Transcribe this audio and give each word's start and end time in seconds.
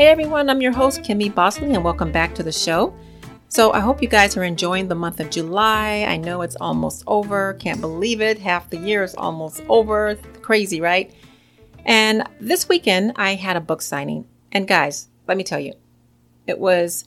Hey 0.00 0.06
everyone, 0.06 0.48
I'm 0.48 0.62
your 0.62 0.72
host, 0.72 1.02
Kimmy 1.02 1.28
Bosley, 1.28 1.74
and 1.74 1.84
welcome 1.84 2.10
back 2.10 2.34
to 2.34 2.42
the 2.42 2.50
show. 2.50 2.96
So, 3.48 3.74
I 3.74 3.80
hope 3.80 4.00
you 4.00 4.08
guys 4.08 4.34
are 4.34 4.44
enjoying 4.44 4.88
the 4.88 4.94
month 4.94 5.20
of 5.20 5.28
July. 5.28 6.06
I 6.08 6.16
know 6.16 6.40
it's 6.40 6.56
almost 6.58 7.04
over. 7.06 7.52
Can't 7.60 7.82
believe 7.82 8.22
it. 8.22 8.38
Half 8.38 8.70
the 8.70 8.78
year 8.78 9.02
is 9.02 9.14
almost 9.14 9.62
over. 9.68 10.14
Crazy, 10.40 10.80
right? 10.80 11.12
And 11.84 12.26
this 12.40 12.66
weekend, 12.66 13.12
I 13.16 13.34
had 13.34 13.58
a 13.58 13.60
book 13.60 13.82
signing. 13.82 14.26
And 14.52 14.66
guys, 14.66 15.08
let 15.28 15.36
me 15.36 15.44
tell 15.44 15.60
you, 15.60 15.74
it 16.46 16.58
was 16.58 17.04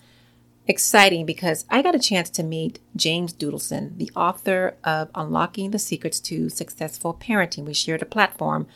exciting 0.68 1.26
because 1.26 1.66
I 1.72 1.82
got 1.82 1.96
a 1.96 2.00
chance 2.00 2.30
to 2.30 2.44
meet 2.44 2.78
James 2.96 3.34
Dudelson, 3.34 3.98
the 3.98 4.12
author 4.16 4.78
of 4.84 5.10
Unlocking 5.16 5.72
the 5.72 5.80
Secrets 5.80 6.20
to 6.20 6.48
Successful 6.48 7.16
Parenting. 7.16 7.66
We 7.66 7.74
shared 7.74 8.04
a 8.04 8.06
platform 8.06 8.68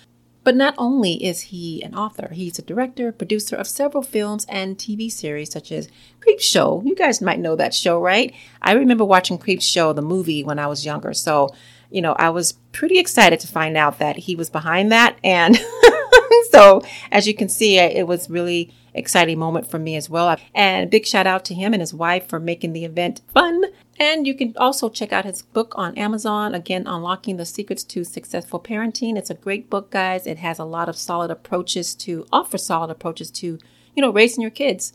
but 0.48 0.56
not 0.56 0.76
only 0.78 1.22
is 1.26 1.42
he 1.42 1.84
an 1.84 1.94
author, 1.94 2.30
he's 2.32 2.58
a 2.58 2.62
director, 2.62 3.12
producer 3.12 3.58
of 3.58 3.68
several 3.68 4.02
films 4.02 4.46
and 4.48 4.78
TV 4.78 5.12
series 5.12 5.52
such 5.52 5.74
as 5.74 5.90
Creepshow. 6.22 6.86
You 6.86 6.96
guys 6.96 7.22
might 7.22 7.42
know 7.42 7.58
that 7.58 7.74
show, 7.74 8.00
right? 8.00 8.34
I 8.62 8.72
remember 8.72 9.04
watching 9.04 9.40
Creepshow, 9.40 9.94
the 9.94 10.02
movie, 10.02 10.46
when 10.46 10.58
I 10.58 10.68
was 10.68 10.86
younger. 10.86 11.14
So, 11.14 11.50
you 11.92 12.02
know, 12.02 12.14
I 12.14 12.30
was 12.30 12.54
pretty 12.72 12.98
excited 12.98 13.42
to 13.42 13.48
find 13.50 13.76
out 13.76 14.00
that 14.00 14.20
he 14.20 14.38
was 14.38 14.50
behind 14.50 14.90
that. 14.94 15.18
And 15.22 15.60
so, 16.52 16.82
as 17.12 17.28
you 17.28 17.34
can 17.34 17.50
see, 17.50 17.78
it 17.78 18.08
was 18.08 18.30
really 18.30 18.74
exciting 18.94 19.38
moment 19.38 19.70
for 19.70 19.80
me 19.80 19.98
as 19.98 20.10
well. 20.10 20.38
And 20.56 20.90
big 20.90 21.06
shout 21.06 21.28
out 21.28 21.44
to 21.44 21.56
him 21.56 21.74
and 21.74 21.82
his 21.82 21.94
wife 21.94 22.30
for 22.30 22.40
making 22.40 22.72
the 22.72 22.86
event 22.86 23.20
fun 23.34 23.66
and 24.00 24.28
you 24.28 24.36
can 24.36 24.54
also 24.58 24.90
check 24.90 25.12
out 25.12 25.26
his 25.26 25.42
book 25.42 25.74
on 25.76 25.98
Amazon, 25.98 26.54
again, 26.54 26.86
Unlocking 26.86 27.38
the 27.38 27.46
Secrets 27.46 27.84
to 27.86 28.04
Successful 28.04 28.60
Parenting. 28.60 29.18
It's 29.18 29.32
a 29.32 29.36
great 29.36 29.70
book, 29.70 29.90
guys. 29.90 30.28
It 30.28 30.38
has 30.38 30.60
a 30.60 30.66
lot 30.66 30.88
of 30.88 30.96
solid 30.96 31.32
approaches 31.32 31.96
to 31.96 32.26
offer 32.32 32.58
solid 32.58 32.92
approaches 32.92 33.32
to, 33.32 33.58
you 33.96 34.02
know, 34.02 34.12
raising 34.12 34.42
your 34.42 34.52
kids. 34.52 34.94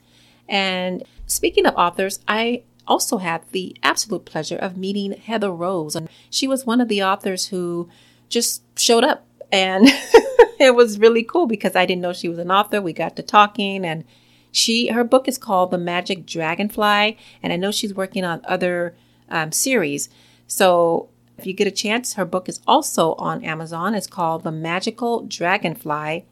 And 0.48 1.02
speaking 1.26 1.66
of 1.66 1.74
authors, 1.74 2.20
I 2.28 2.62
also 2.86 3.18
had 3.18 3.42
the 3.50 3.76
absolute 3.82 4.24
pleasure 4.24 4.56
of 4.56 4.76
meeting 4.76 5.12
Heather 5.12 5.50
Rose. 5.50 5.96
And 5.96 6.08
she 6.30 6.46
was 6.46 6.64
one 6.64 6.80
of 6.80 6.88
the 6.88 7.02
authors 7.02 7.48
who 7.48 7.88
just 8.28 8.62
showed 8.78 9.04
up. 9.04 9.26
And 9.50 9.86
it 10.60 10.76
was 10.76 11.00
really 11.00 11.24
cool 11.24 11.46
because 11.46 11.74
I 11.74 11.86
didn't 11.86 12.02
know 12.02 12.12
she 12.12 12.28
was 12.28 12.38
an 12.38 12.52
author. 12.52 12.80
We 12.80 12.92
got 12.92 13.16
to 13.16 13.22
talking 13.22 13.84
and 13.84 14.04
she 14.52 14.88
her 14.88 15.02
book 15.02 15.26
is 15.26 15.38
called 15.38 15.70
The 15.70 15.78
Magic 15.78 16.26
Dragonfly, 16.26 17.18
and 17.42 17.52
I 17.52 17.56
know 17.56 17.72
she's 17.72 17.94
working 17.94 18.24
on 18.24 18.42
other 18.44 18.94
um, 19.28 19.50
series. 19.50 20.08
So 20.46 21.08
if 21.38 21.46
you 21.46 21.54
get 21.54 21.66
a 21.66 21.72
chance, 21.72 22.14
her 22.14 22.24
book 22.24 22.48
is 22.48 22.60
also 22.66 23.14
on 23.14 23.44
Amazon. 23.44 23.94
It's 23.94 24.06
called 24.06 24.44
The 24.44 24.52
Magical 24.52 25.22
Dragonfly. 25.22 26.24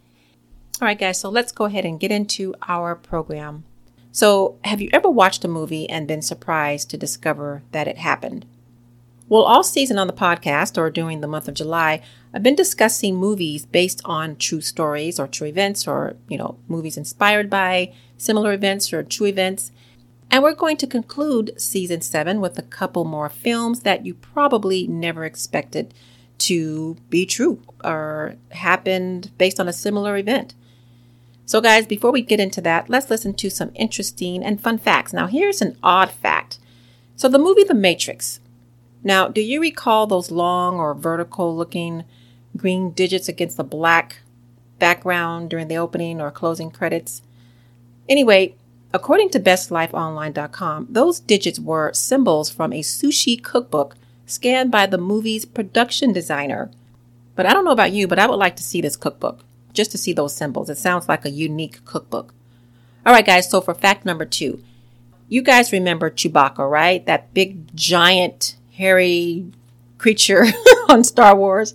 All 0.81 0.87
right, 0.87 0.99
guys, 0.99 1.19
so 1.19 1.29
let's 1.29 1.53
go 1.53 1.65
ahead 1.65 1.85
and 1.85 1.99
get 1.99 2.13
into 2.13 2.55
our 2.69 2.95
program. 2.95 3.65
So, 4.13 4.59
have 4.65 4.81
you 4.81 4.89
ever 4.93 5.09
watched 5.09 5.45
a 5.45 5.49
movie 5.49 5.89
and 5.89 6.09
been 6.09 6.23
surprised 6.23 6.91
to 6.91 6.97
discover 6.97 7.63
that 7.73 7.87
it 7.87 7.99
happened? 7.99 8.45
Well, 9.31 9.45
all 9.45 9.63
season 9.63 9.97
on 9.97 10.09
the 10.09 10.13
podcast 10.13 10.77
or 10.77 10.91
during 10.91 11.21
the 11.21 11.29
month 11.29 11.47
of 11.47 11.55
July, 11.55 12.03
I've 12.35 12.43
been 12.43 12.57
discussing 12.57 13.15
movies 13.15 13.65
based 13.65 14.03
on 14.05 14.35
true 14.35 14.61
stories 14.61 15.21
or 15.21 15.29
true 15.29 15.47
events 15.47 15.87
or, 15.87 16.17
you 16.29 16.37
know, 16.37 16.59
movies 16.67 16.97
inspired 16.97 17.49
by 17.49 17.95
similar 18.19 18.53
events 18.53 18.93
or 18.93 19.05
true 19.05 19.29
events. 19.29 19.71
And 20.33 20.43
we're 20.43 20.57
going 20.57 20.77
to 20.79 20.87
conclude 20.89 21.53
season 21.57 22.01
seven 22.01 22.41
with 22.41 22.59
a 22.59 22.63
couple 22.63 23.05
more 23.05 23.29
films 23.29 23.81
that 23.81 24.05
you 24.05 24.15
probably 24.15 24.89
never 24.89 25.25
expected 25.25 25.95
to 26.39 26.97
be 27.09 27.25
true 27.25 27.63
or 27.85 28.35
happened 28.51 29.31
based 29.39 29.61
on 29.61 29.69
a 29.69 29.73
similar 29.73 30.17
event. 30.17 30.55
So, 31.47 31.61
guys, 31.61 31.87
before 31.87 32.11
we 32.11 32.23
get 32.23 32.41
into 32.41 32.61
that, 32.63 32.91
let's 32.91 33.11
listen 33.11 33.35
to 33.35 33.49
some 33.49 33.71
interesting 33.77 34.43
and 34.43 34.61
fun 34.61 34.79
facts. 34.79 35.13
Now, 35.13 35.29
here's 35.29 35.63
an 35.63 35.77
odd 35.85 36.11
fact. 36.11 36.59
So, 37.15 37.29
the 37.29 37.39
movie 37.39 37.63
The 37.63 37.75
Matrix 37.75 38.41
now, 39.03 39.29
do 39.29 39.41
you 39.41 39.61
recall 39.61 40.07
those 40.07 40.31
long 40.31 40.79
or 40.79 40.95
vertical 40.95 41.57
looking 41.57 42.05
green 42.57 42.91
digits 42.91 43.29
against 43.29 43.57
the 43.57 43.65
black 43.65 44.19
background 44.79 45.51
during 45.51 45.69
the 45.69 45.77
opening 45.77 46.21
or 46.21 46.31
closing 46.31 46.71
credits? 46.71 47.23
Anyway, 48.09 48.55
according 48.93 49.31
to 49.31 49.41
bestlifeonline.com, 49.41 50.89
those 50.91 51.21
digits 51.21 51.59
were 51.59 51.93
symbols 51.95 52.51
from 52.51 52.73
a 52.73 52.81
sushi 52.81 53.43
cookbook 53.43 53.97
scanned 54.27 54.71
by 54.71 54.87
the 54.87 54.99
movie's 54.99 55.45
production 55.45 56.13
designer. 56.13 56.71
But 57.37 57.47
I 57.47 57.53
don't 57.55 57.65
know 57.65 57.71
about 57.71 57.93
you, 57.93 58.07
but 58.07 58.19
I 58.19 58.27
would 58.27 58.37
like 58.37 58.57
to 58.57 58.63
see 58.63 58.81
this 58.81 58.97
cookbook 58.97 59.41
just 59.73 59.91
to 59.93 59.99
see 59.99 60.13
those 60.13 60.35
symbols. 60.35 60.69
It 60.69 60.79
sounds 60.79 61.09
like 61.09 61.25
a 61.25 61.31
unique 61.31 61.85
cookbook. 61.85 62.35
All 63.07 63.15
right, 63.15 63.25
guys, 63.25 63.49
so 63.49 63.63
for 63.63 63.73
fact 63.73 64.05
number 64.05 64.27
two, 64.27 64.63
you 65.29 65.41
guys 65.41 65.73
remember 65.73 66.11
Chewbacca, 66.11 66.69
right? 66.69 67.07
That 67.07 67.33
big 67.33 67.75
giant 67.75 68.57
hairy 68.81 69.47
creature 69.99 70.47
on 70.89 71.05
Star 71.05 71.37
Wars. 71.37 71.75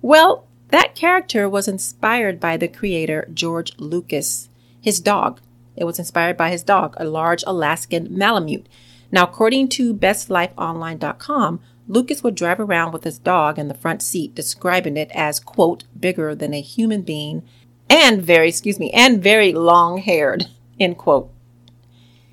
Well, 0.00 0.46
that 0.68 0.94
character 0.94 1.48
was 1.48 1.66
inspired 1.66 2.38
by 2.38 2.56
the 2.56 2.68
creator 2.68 3.28
George 3.32 3.72
Lucas, 3.78 4.48
his 4.80 5.00
dog. 5.00 5.40
It 5.76 5.84
was 5.84 5.98
inspired 5.98 6.36
by 6.36 6.50
his 6.50 6.62
dog, 6.62 6.94
a 6.98 7.04
large 7.04 7.42
Alaskan 7.46 8.08
Malamute. 8.16 8.66
Now, 9.10 9.24
according 9.24 9.68
to 9.70 9.94
bestlifeonline.com, 9.94 11.60
Lucas 11.88 12.22
would 12.22 12.34
drive 12.34 12.60
around 12.60 12.92
with 12.92 13.04
his 13.04 13.18
dog 13.18 13.58
in 13.58 13.68
the 13.68 13.74
front 13.74 14.02
seat, 14.02 14.34
describing 14.34 14.96
it 14.96 15.10
as, 15.12 15.40
quote, 15.40 15.84
bigger 15.98 16.34
than 16.34 16.54
a 16.54 16.60
human 16.60 17.02
being 17.02 17.42
and 17.90 18.22
very, 18.22 18.48
excuse 18.48 18.78
me, 18.78 18.90
and 18.92 19.22
very 19.22 19.52
long 19.52 19.98
haired, 19.98 20.46
end 20.80 20.96
quote. 20.96 21.30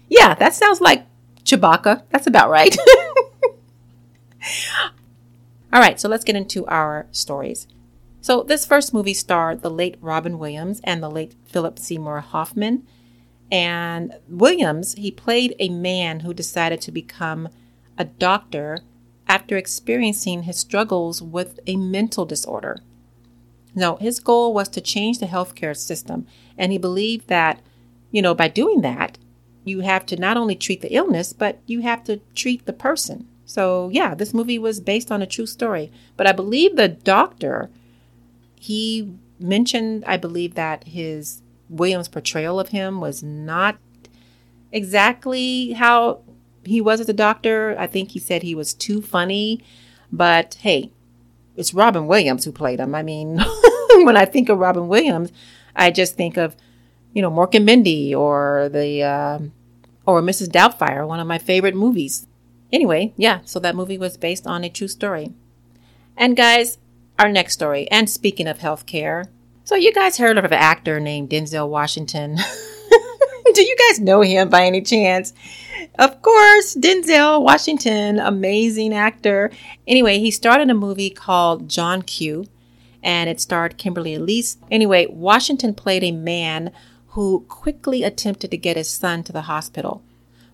Yeah, 0.07 0.33
that 0.35 0.53
sounds 0.53 0.81
like 0.81 1.05
Chewbacca. 1.43 2.03
That's 2.09 2.27
about 2.27 2.49
right. 2.49 2.75
All 5.71 5.79
right, 5.79 5.99
so 5.99 6.09
let's 6.09 6.23
get 6.23 6.35
into 6.35 6.65
our 6.65 7.07
stories. 7.11 7.67
So, 8.21 8.43
this 8.43 8.65
first 8.65 8.93
movie 8.93 9.13
starred 9.13 9.61
the 9.61 9.69
late 9.69 9.97
Robin 10.01 10.39
Williams 10.39 10.81
and 10.83 11.01
the 11.01 11.11
late 11.11 11.35
Philip 11.45 11.79
Seymour 11.79 12.19
Hoffman. 12.21 12.85
And 13.51 14.17
Williams, 14.27 14.93
he 14.95 15.11
played 15.11 15.55
a 15.57 15.69
man 15.69 16.21
who 16.21 16.33
decided 16.33 16.81
to 16.81 16.91
become 16.91 17.49
a 17.97 18.05
doctor 18.05 18.79
after 19.27 19.57
experiencing 19.57 20.43
his 20.43 20.57
struggles 20.57 21.21
with 21.21 21.59
a 21.67 21.75
mental 21.77 22.25
disorder. 22.25 22.79
Now, 23.75 23.95
his 23.97 24.19
goal 24.19 24.53
was 24.53 24.69
to 24.69 24.81
change 24.81 25.19
the 25.19 25.27
healthcare 25.27 25.77
system, 25.77 26.25
and 26.57 26.71
he 26.71 26.77
believed 26.77 27.27
that, 27.27 27.61
you 28.11 28.21
know, 28.21 28.33
by 28.33 28.47
doing 28.47 28.81
that, 28.81 29.19
you 29.63 29.81
have 29.81 30.05
to 30.07 30.17
not 30.17 30.35
only 30.35 30.55
treat 30.55 30.81
the 30.81 30.93
illness, 30.93 31.31
but 31.31 31.59
you 31.67 31.81
have 31.81 32.03
to 32.05 32.17
treat 32.33 32.65
the 32.65 32.73
person. 32.73 33.27
So, 33.49 33.89
yeah, 33.91 34.13
this 34.13 34.31
movie 34.31 34.59
was 34.59 34.79
based 34.79 35.11
on 35.11 35.23
a 35.23 35.25
true 35.25 35.47
story. 35.47 35.91
But 36.15 36.27
I 36.27 36.33
believe 36.33 36.75
the 36.75 36.87
doctor, 36.87 37.71
he 38.59 39.11
mentioned, 39.39 40.03
I 40.05 40.17
believe, 40.17 40.53
that 40.53 40.83
his 40.83 41.41
Williams' 41.67 42.07
portrayal 42.07 42.59
of 42.59 42.69
him 42.69 43.01
was 43.01 43.23
not 43.23 43.77
exactly 44.71 45.71
how 45.71 46.21
he 46.63 46.79
was 46.79 46.99
as 46.99 47.09
a 47.09 47.13
doctor. 47.13 47.75
I 47.79 47.87
think 47.87 48.11
he 48.11 48.19
said 48.19 48.43
he 48.43 48.53
was 48.53 48.71
too 48.71 49.01
funny. 49.01 49.63
But 50.11 50.59
hey, 50.59 50.91
it's 51.55 51.73
Robin 51.73 52.05
Williams 52.05 52.45
who 52.45 52.51
played 52.51 52.79
him. 52.79 52.93
I 52.93 53.01
mean, 53.01 53.39
when 54.03 54.15
I 54.15 54.25
think 54.25 54.49
of 54.49 54.59
Robin 54.59 54.87
Williams, 54.87 55.31
I 55.75 55.89
just 55.89 56.15
think 56.15 56.37
of, 56.37 56.55
you 57.13 57.23
know, 57.23 57.31
Mork 57.31 57.55
and 57.55 57.65
Mindy 57.65 58.13
or 58.13 58.69
the, 58.71 59.01
uh, 59.01 59.39
or 60.05 60.21
Mrs. 60.21 60.49
Doubtfire, 60.49 61.07
one 61.07 61.19
of 61.19 61.25
my 61.25 61.39
favorite 61.39 61.73
movies. 61.73 62.27
Anyway, 62.71 63.13
yeah, 63.17 63.39
so 63.45 63.59
that 63.59 63.75
movie 63.75 63.97
was 63.97 64.17
based 64.17 64.45
on 64.45 64.63
a 64.63 64.69
true 64.69 64.87
story. 64.87 65.33
And 66.15 66.37
guys, 66.37 66.77
our 67.17 67.29
next 67.29 67.53
story, 67.53 67.89
and 67.89 68.09
speaking 68.09 68.47
of 68.47 68.59
healthcare, 68.59 69.25
so 69.63 69.75
you 69.75 69.93
guys 69.93 70.17
heard 70.17 70.37
of 70.37 70.45
an 70.45 70.53
actor 70.53 70.99
named 70.99 71.29
Denzel 71.29 71.69
Washington. 71.69 72.37
Do 73.53 73.61
you 73.61 73.75
guys 73.87 73.99
know 73.99 74.21
him 74.21 74.49
by 74.49 74.65
any 74.65 74.81
chance? 74.81 75.33
Of 75.97 76.21
course, 76.21 76.75
Denzel 76.75 77.43
Washington, 77.43 78.19
amazing 78.19 78.93
actor. 78.93 79.51
Anyway, 79.87 80.19
he 80.19 80.31
starred 80.31 80.61
in 80.61 80.69
a 80.69 80.75
movie 80.75 81.09
called 81.09 81.69
John 81.69 82.01
Q, 82.01 82.45
and 83.03 83.29
it 83.29 83.41
starred 83.41 83.77
Kimberly 83.77 84.15
Elise. 84.15 84.57
Anyway, 84.71 85.07
Washington 85.09 85.73
played 85.73 86.03
a 86.03 86.11
man 86.11 86.71
who 87.09 87.45
quickly 87.49 88.03
attempted 88.03 88.51
to 88.51 88.57
get 88.57 88.77
his 88.77 88.89
son 88.89 89.23
to 89.23 89.31
the 89.31 89.43
hospital 89.43 90.03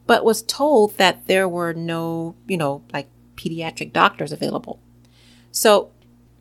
but 0.08 0.26
was 0.26 0.44
told 0.44 0.98
that 0.98 1.28
there 1.28 1.48
were 1.48 1.74
no, 1.74 2.36
you 2.48 2.58
know, 2.58 2.84
like 2.94 3.08
pediatric 3.36 3.94
doctors 3.94 4.32
available. 4.32 4.80
So 5.52 5.92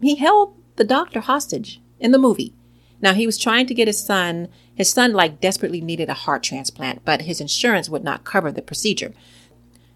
he 0.00 0.16
held 0.16 0.54
the 0.76 0.84
doctor 0.84 1.20
hostage 1.20 1.80
in 2.00 2.12
the 2.12 2.18
movie. 2.18 2.54
Now 3.00 3.14
he 3.14 3.26
was 3.26 3.38
trying 3.38 3.66
to 3.66 3.74
get 3.74 3.88
his 3.88 4.02
son, 4.02 4.48
his 4.74 4.90
son 4.90 5.12
like 5.12 5.40
desperately 5.40 5.80
needed 5.80 6.08
a 6.08 6.14
heart 6.14 6.42
transplant, 6.42 7.04
but 7.04 7.22
his 7.22 7.40
insurance 7.40 7.88
would 7.88 8.04
not 8.04 8.24
cover 8.24 8.50
the 8.50 8.62
procedure. 8.62 9.12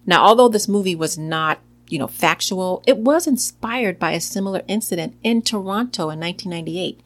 Now, 0.06 0.24
although 0.24 0.48
this 0.48 0.68
movie 0.68 0.94
was 0.94 1.18
not, 1.18 1.58
you 1.88 1.98
know, 1.98 2.06
factual, 2.06 2.82
it 2.86 2.98
was 2.98 3.26
inspired 3.26 3.98
by 3.98 4.12
a 4.12 4.20
similar 4.20 4.62
incident 4.66 5.16
in 5.22 5.42
Toronto 5.42 6.10
in 6.10 6.20
1998, 6.20 7.00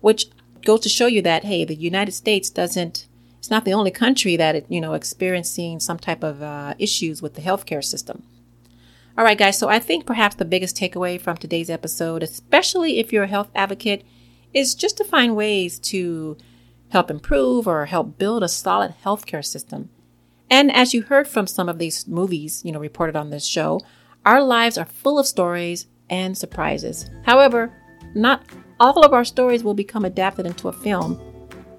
which 0.00 0.26
goes 0.64 0.80
to 0.80 0.88
show 0.88 1.06
you 1.06 1.22
that, 1.22 1.44
hey, 1.44 1.64
the 1.64 1.74
United 1.74 2.12
States 2.12 2.50
doesn't 2.50 3.06
it's 3.42 3.50
not 3.50 3.64
the 3.64 3.72
only 3.72 3.90
country 3.90 4.36
that 4.36 4.70
you 4.70 4.80
know 4.80 4.92
experiencing 4.92 5.80
some 5.80 5.98
type 5.98 6.22
of 6.22 6.44
uh, 6.44 6.74
issues 6.78 7.20
with 7.20 7.34
the 7.34 7.42
healthcare 7.42 7.82
system. 7.82 8.22
All 9.18 9.24
right, 9.24 9.36
guys. 9.36 9.58
So 9.58 9.68
I 9.68 9.80
think 9.80 10.06
perhaps 10.06 10.36
the 10.36 10.44
biggest 10.44 10.76
takeaway 10.76 11.20
from 11.20 11.36
today's 11.36 11.68
episode, 11.68 12.22
especially 12.22 13.00
if 13.00 13.12
you're 13.12 13.24
a 13.24 13.26
health 13.26 13.50
advocate, 13.52 14.06
is 14.54 14.76
just 14.76 14.96
to 14.98 15.04
find 15.04 15.34
ways 15.34 15.80
to 15.80 16.36
help 16.90 17.10
improve 17.10 17.66
or 17.66 17.86
help 17.86 18.16
build 18.16 18.44
a 18.44 18.48
solid 18.48 18.94
healthcare 19.04 19.44
system. 19.44 19.90
And 20.48 20.70
as 20.70 20.94
you 20.94 21.02
heard 21.02 21.26
from 21.26 21.48
some 21.48 21.68
of 21.68 21.80
these 21.80 22.06
movies, 22.06 22.62
you 22.64 22.70
know, 22.70 22.78
reported 22.78 23.16
on 23.16 23.30
this 23.30 23.44
show, 23.44 23.80
our 24.24 24.40
lives 24.40 24.78
are 24.78 24.84
full 24.84 25.18
of 25.18 25.26
stories 25.26 25.88
and 26.08 26.38
surprises. 26.38 27.10
However, 27.24 27.72
not 28.14 28.44
all 28.78 29.04
of 29.04 29.12
our 29.12 29.24
stories 29.24 29.64
will 29.64 29.74
become 29.74 30.04
adapted 30.04 30.46
into 30.46 30.68
a 30.68 30.72
film 30.72 31.20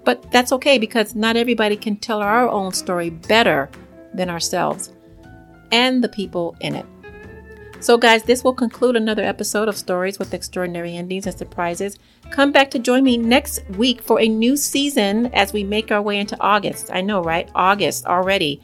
but 0.04 0.30
that's 0.30 0.52
okay 0.52 0.78
because 0.78 1.14
not 1.14 1.36
everybody 1.36 1.76
can 1.76 1.96
tell 1.96 2.20
our 2.20 2.48
own 2.48 2.72
story 2.72 3.10
better 3.10 3.70
than 4.12 4.30
ourselves 4.30 4.92
and 5.72 6.04
the 6.04 6.08
people 6.08 6.56
in 6.60 6.74
it. 6.74 6.86
So, 7.80 7.98
guys, 7.98 8.22
this 8.22 8.42
will 8.42 8.54
conclude 8.54 8.96
another 8.96 9.22
episode 9.22 9.68
of 9.68 9.76
Stories 9.76 10.18
with 10.18 10.32
Extraordinary 10.32 10.96
Endings 10.96 11.26
and 11.26 11.36
Surprises. 11.36 11.98
Come 12.30 12.50
back 12.50 12.70
to 12.70 12.78
join 12.78 13.04
me 13.04 13.18
next 13.18 13.62
week 13.76 14.00
for 14.00 14.20
a 14.20 14.26
new 14.26 14.56
season 14.56 15.26
as 15.34 15.52
we 15.52 15.64
make 15.64 15.92
our 15.92 16.00
way 16.00 16.18
into 16.18 16.40
August. 16.40 16.90
I 16.90 17.02
know, 17.02 17.22
right? 17.22 17.50
August 17.54 18.06
already. 18.06 18.62